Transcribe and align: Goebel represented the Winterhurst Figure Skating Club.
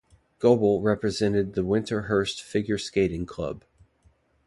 Goebel 0.39 0.81
represented 0.81 1.53
the 1.53 1.61
Winterhurst 1.61 2.41
Figure 2.41 2.79
Skating 2.79 3.27
Club. 3.27 3.63